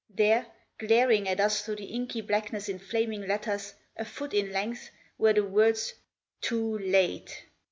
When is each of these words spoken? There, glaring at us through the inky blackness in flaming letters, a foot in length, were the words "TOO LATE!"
There, 0.09 0.47
glaring 0.79 1.27
at 1.29 1.39
us 1.39 1.61
through 1.61 1.75
the 1.75 1.85
inky 1.93 2.21
blackness 2.21 2.67
in 2.67 2.79
flaming 2.79 3.27
letters, 3.27 3.75
a 3.95 4.03
foot 4.03 4.33
in 4.33 4.51
length, 4.51 4.89
were 5.19 5.33
the 5.33 5.45
words 5.45 5.93
"TOO 6.41 6.79
LATE!" 6.79 7.43